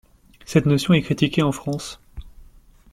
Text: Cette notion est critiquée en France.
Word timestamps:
Cette 0.45 0.65
notion 0.65 0.95
est 0.95 1.03
critiquée 1.03 1.43
en 1.43 1.51
France. 1.51 1.99